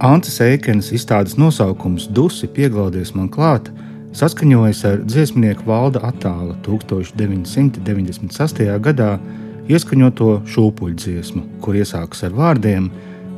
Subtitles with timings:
[0.00, 3.68] Antas Eikenes izstādes nosaukums Dusi pieglaudies man klāt
[4.16, 8.80] saskaņojas ar dziesmnieku valda attāla 1998.
[8.80, 9.20] gadā
[9.68, 12.88] ieskaņoto šūpuļdziesmu, kur iesākas ar vārdiem: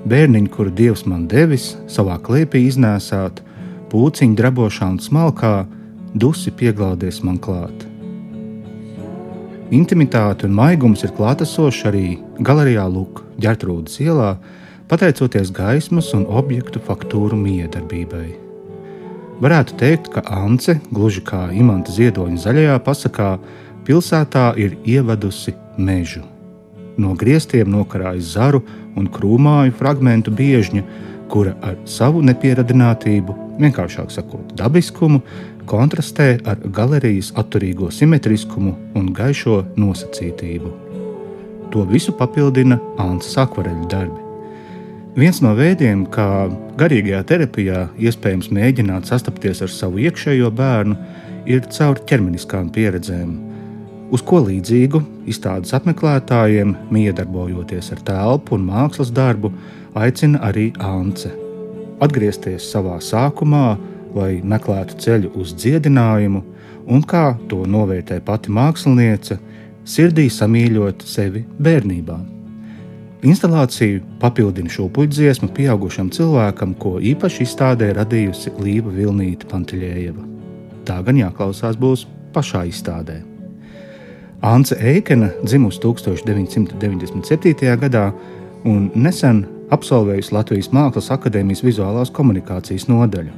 [0.06, 3.42] Bērniņu, kuru dievs man devis, savā klēpī iznēsāt,
[3.90, 5.66] pūciņu drabošā un smalkā,
[6.14, 7.74] dusi pieglaudies man klāt.
[9.74, 14.38] Intimitāte un maigums ir klātesoši arī galerijā Lūk, ģērtrūdas ielā,
[14.92, 18.26] pateicoties gaismas un objektu faktūru miedarbībai.
[19.40, 23.28] Varētu teikt, ka Ance, gluži kā Imants Ziedoņa zaļajā pasakā,
[23.86, 26.20] pilsētā ir ievadusi mežu.
[27.00, 28.60] No griestiem nokarājas zaru
[29.00, 30.82] un krūmāju fragmentu biežņa,
[31.32, 35.22] kura ar savu nepieradinātību, vienkāršāk sakot, dabiskumu,
[35.72, 40.74] kontrastē ar galerijas atturīgo simetriskumu un gaišo nosacītību.
[41.72, 44.31] To visu papildina Antas akvareļu darbi.
[45.12, 46.48] Viens no veidiem, kā
[46.80, 50.96] garīgajā terapijā iespējams mēģināt sastapties ar savu iekšējo bērnu,
[51.52, 53.34] ir caur ķermeniskām pieredzēm,
[54.08, 59.52] uz ko līdzīgu izstādes apmeklētājiem, miedarbojoties ar telpu un mākslas darbu,
[59.92, 61.28] aicina arī Ance.
[62.00, 63.76] Atgriezties savā sākumā,
[64.16, 66.40] lai meklētu ceļu uz dziedinājumu,
[66.88, 69.36] un kā to novērtē pati māksliniece,
[69.84, 72.22] sirdī samīļot sevi bērnībā.
[73.22, 80.24] Instalāciju papildina šo puķdziesmu pieaugušam cilvēkam, ko īpaši izstādē radījusi Līva Vilnīta Panteļējeva.
[80.88, 82.02] Tā gan jāklausās būs
[82.34, 83.20] pašā izstādē.
[84.42, 87.76] Anse Eikena dzimusi 1997.
[87.84, 88.08] gadā
[88.66, 93.30] un nesen absolvējusi Latvijas Mākslas akadēmijas vizuālās komunikācijas nodaļu.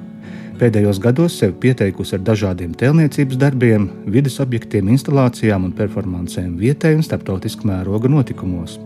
[0.65, 7.05] Pēdējos gados sevi pieteikusi ar dažādiem tēlniecības darbiem, vidas objektiem, instalācijām un performancēm vietējā un
[7.05, 8.81] starptautiskā mēroga notikumos.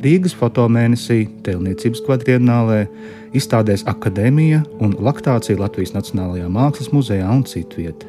[0.00, 2.84] Rīgas fotomēnesī, Tēlniecības kvadrienālē,
[3.36, 8.08] izstādēs Akadēmija un Laktācija Latvijas Nacionālajā Mākslas muzejā un citvietā.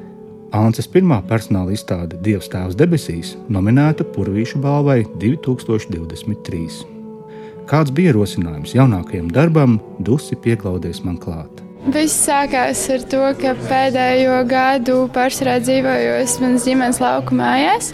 [0.55, 6.81] Anses pirmā personāla izstāde Dievs Tēvs debesīs nominēta Purvīšu balvai 2023.
[7.71, 11.61] Kāds bija ierosinājums jaunākajam darbam, Dusi pieklaudies man klāt?
[11.91, 17.93] Viss sākās ar to, ka pēdējo gadu pārsvarā dzīvojos manas ģimenes lauku mājās.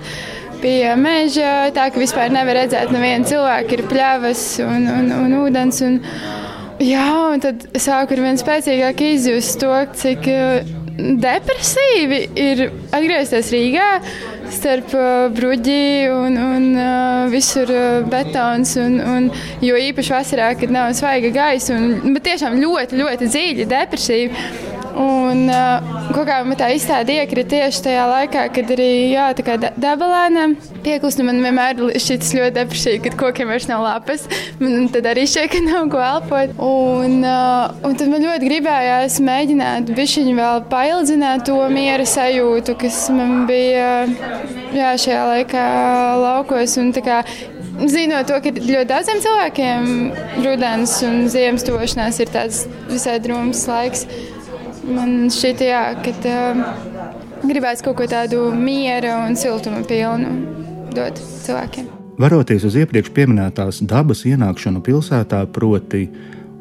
[0.61, 5.83] Bija meža, tā ka vispār nevar redzēt, nevienu cilvēku ir pļavas un, un, un ūdens.
[5.85, 5.99] Un,
[6.81, 10.25] jā, un tad sāku ar vien spēcīgāk izjust to, cik
[10.97, 12.63] depresīvi ir
[12.95, 13.89] atgriezties Rīgā
[14.53, 18.73] starp uh, bruģi un, un uh, visur uh, betons.
[18.81, 19.27] Un, un,
[19.63, 24.47] jo īpaši vasarā, kad nav svaiga gaisa, un tiešām ļoti, ļoti dziļi depresīvi.
[24.97, 29.27] Un uh, kaut kā man tā izstāde iekrita tieši tajā laikā, kad arī jā,
[29.77, 31.21] dabalēnam pieklust.
[31.25, 34.25] Man vienmēr šķiet ļoti depresīvi, kad kokiem vairs nav lapas.
[34.61, 36.55] Man tad arī šķiet, ka nav ko elpot.
[36.57, 43.03] Un, uh, un tad man ļoti gribējās mēģināt bišķiņu vēl paildzināt to miera sajūtu, kas
[43.13, 43.91] man bija
[44.73, 45.67] jā, šajā laikā
[46.23, 46.79] laukos.
[46.81, 47.21] Un, kā,
[47.77, 49.89] Zinot to, ka ļoti daudziem cilvēkiem
[50.41, 54.07] rudens un ziemas tošanās ir tāds visai drūms laiks.
[54.87, 56.61] Man šķiet, jā, ka uh,
[57.43, 60.31] gribēs kaut ko tādu miera un siltuma pilnu
[60.95, 61.89] dot cilvēkiem.
[62.17, 66.07] Varoties uz iepriekš minētās dabas ienākšanu pilsētā, proti,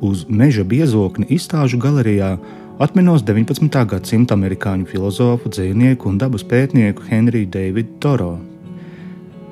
[0.05, 2.35] uz meža biezokni izstāžu galerijā,
[2.83, 3.71] atminos 19.
[3.89, 8.35] gadsimta amerikāņu filozofu, dzīsnieku un dabas pētnieku Henriju Davidu Toro.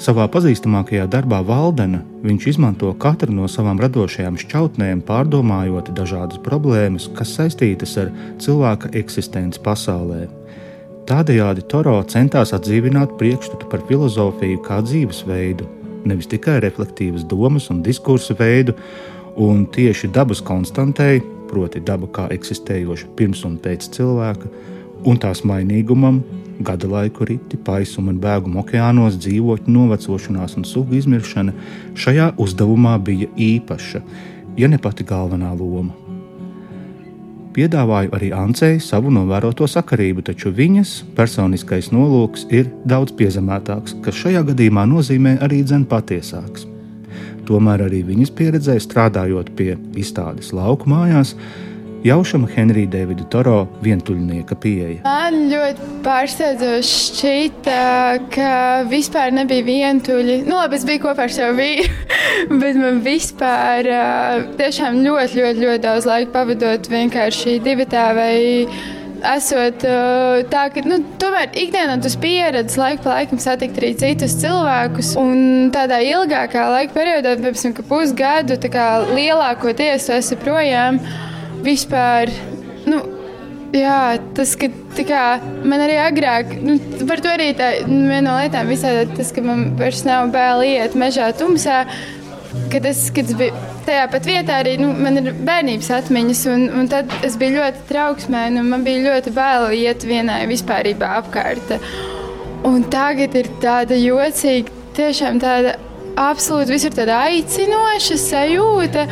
[0.03, 7.37] Savā pazīstamākajā darbā Valdena viņš izmanto katru no savām radošajām šķautnēm, pārdomājot dažādas problēmas, kas
[7.39, 8.11] saistītas ar
[8.43, 10.27] cilvēka eksistenci pasaulē.
[11.07, 15.69] Tādējādi Toro centās atdzīvināt priekšstatu par filozofiju kā dzīvesveidu,
[16.11, 18.75] nevis tikai reflektīvas domas un diskursu veidu,
[19.39, 24.51] un tieši dabas konstantei, proti, daba kā eksistējoša pirms un pēc cilvēka,
[25.05, 26.23] un tās mainīgumam,
[26.65, 31.55] gada laiku riti, paisuma un bēguma okeānos, dzīvotņu novecošanās un sugu izmiršana
[31.99, 34.03] šajā uzdevumā bija īpaša,
[34.61, 35.95] ja ne pati galvenā loma.
[37.55, 44.43] Piedāvāju arī Ancei savu novēroto sakarību, taču viņas personiskais nolūks ir daudz piezemētāks, kas šajā
[44.49, 46.67] gadījumā nozīmē arī dzen patiesāks.
[47.47, 51.37] Tomēr arī viņas pieredzē strādājot pie izstādes lauku mājās,
[52.05, 55.01] jaušama Henrija Davida Toro vientuļnieka pieeja.
[55.07, 57.77] Man ļoti pārsteidzoši šķita,
[58.35, 58.51] ka
[58.91, 60.43] vispār nebija vientuļi.
[60.45, 61.89] Nu, labi, es biju kopā ar savu vīru,
[62.61, 63.89] bet man vispār
[64.61, 68.37] tiešām ļoti, ļoti, ļoti daudz laika pavadot vienkārši divatā vai
[69.25, 69.85] esot
[70.53, 75.15] tā, ka nu, tomēr ikdienā tas pieredzi laiku pa laikam satikt arī citus cilvēkus.
[75.21, 78.61] Un tādā ilgākā laika periodā, piemēram, pusgadu,
[79.17, 81.01] lielākoties esi projām.
[81.65, 82.33] Vispār.
[82.85, 83.03] Nu,
[83.75, 85.23] Jā, tas, ka kā,
[85.67, 86.77] man arī agrāk, nu,
[87.09, 90.95] par to arī tā, viena no lietām visā tas, ka man vairs nav bail iet
[90.95, 91.81] mežā tumsā,
[92.71, 96.69] ka tas, kad es biju tajā pat vietā, arī nu, man ir bērnības atmiņas, un,
[96.79, 101.75] un tad es biju ļoti trauksmēna, un man bija ļoti bail iet vienai vispārībā apkārt.
[102.65, 105.75] Un tagad ir tāda jocīga, tiešām tāda
[106.15, 109.09] absolūti visur tāda aicinoša sajūta.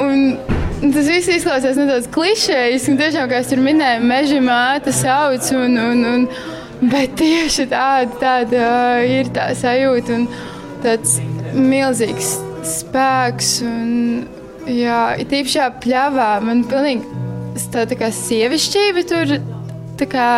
[0.00, 0.38] Un,
[0.84, 5.46] Tas viss izklausās nedaudz klišejas, un tiešām, kā es tur minēju, meža māte sauc.
[5.56, 6.26] Un, un, un,
[6.92, 8.66] bet tieši tāda, tāda
[9.08, 10.26] ir tā sajūta un
[10.84, 11.16] tāds
[11.56, 12.34] milzīgs
[12.68, 13.54] spēks.
[13.64, 14.26] Un,
[14.68, 17.22] jā, it īpaši šajā pļavā man pilnīgi
[17.72, 19.36] tā, tā kā sievišķība tur
[20.00, 20.28] tā kā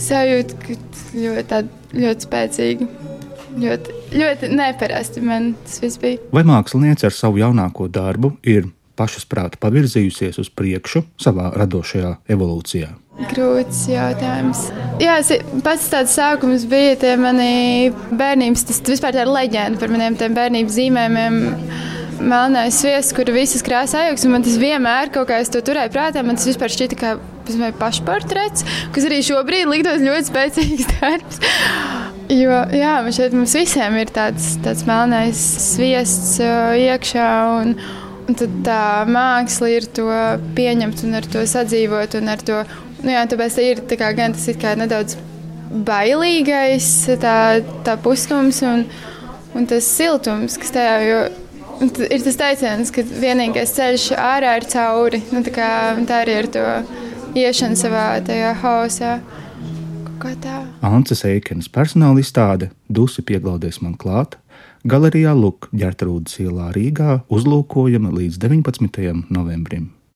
[0.00, 0.78] sajūta, ka
[1.18, 1.60] ļoti,
[2.02, 2.90] ļoti spēcīga.
[3.58, 6.20] Ļoti, ļoti neparasti man tas viss bija.
[6.34, 12.90] Vai mākslinieci ar savu jaunāko darbu ir pašasprāta pavirzījusies uz priekšu savā radošajā evolūcijā?
[13.18, 14.68] Grūts jautājums.
[15.02, 15.16] Jā,
[15.66, 20.76] pats tāds sākums bija tie mani bērnības, tas vispār tā ir leģenda par maniem bērnības
[20.76, 21.40] zīmējumiem.
[22.18, 26.24] Melnais sviests, kur visas krāsas augsts, man tas vienmēr kaut kā es to turēju prātā.
[26.26, 27.12] Man tas vispār šķita kā
[27.78, 31.38] pašportrets, kas arī šobrīd liktos ļoti spēcīgs darbs.
[32.28, 35.38] Jo, jā, šeit mums visiem ir tāds, tāds melnais
[35.70, 37.30] sviests uh, iekšā.
[37.62, 37.78] Un
[38.36, 40.08] tad tā māksla ir to
[40.56, 42.18] pieņemt un ar to sadzīvot.
[42.48, 42.62] To,
[43.04, 45.18] nu jā, tāpēc tā ir tā kā, gan tas ir nedaudz
[45.88, 46.88] bailīgais,
[47.20, 47.36] tā,
[47.84, 48.86] tā puskums un,
[49.56, 51.20] un tas siltums, kas tajā jo,
[52.08, 55.22] ir tas teiciens, ka vienīgais ceļš ārā ir cauri.
[55.32, 55.70] Nu, tā, kā,
[56.08, 56.64] tā arī ir to
[57.38, 59.18] iešana savā tajā haosā.
[60.82, 64.34] Ances Eikenes personāla izstāde Dusi pieglaudies man klāt
[64.86, 69.24] Galerijā Luk ģērtrūdas ielā Rīgā uzlūkojama līdz 19.
[69.34, 69.97] novembrim.